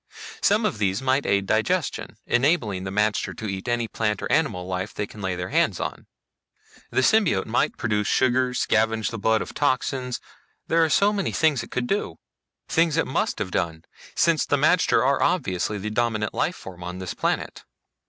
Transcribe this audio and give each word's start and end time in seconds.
Some 0.41 0.65
of 0.65 0.79
these 0.79 0.99
might 0.99 1.27
aid 1.27 1.45
digestion, 1.45 2.17
enabling 2.25 2.85
the 2.85 2.89
magter 2.91 3.37
to 3.37 3.45
eat 3.47 3.67
any 3.67 3.87
plant 3.87 4.19
or 4.23 4.31
animal 4.31 4.65
life 4.65 4.95
they 4.95 5.05
can 5.05 5.21
lay 5.21 5.35
their 5.35 5.49
hands 5.49 5.79
on. 5.79 6.07
The 6.89 7.01
symbiote 7.01 7.45
might 7.45 7.77
produce 7.77 8.07
sugars, 8.07 8.59
scavenge 8.65 9.11
the 9.11 9.19
blood 9.19 9.43
of 9.43 9.53
toxins 9.53 10.19
there 10.67 10.83
are 10.83 10.89
so 10.89 11.13
many 11.13 11.31
things 11.31 11.61
it 11.61 11.69
could 11.69 11.85
do. 11.85 12.17
Things 12.67 12.97
it 12.97 13.05
must 13.05 13.37
have 13.37 13.51
done, 13.51 13.85
since 14.15 14.43
the 14.43 14.57
magter 14.57 15.05
are 15.05 15.21
obviously 15.21 15.77
the 15.77 15.91
dominant 15.91 16.33
life 16.33 16.55
form 16.55 16.83
on 16.83 16.97
this 16.97 17.13
planet. 17.13 17.63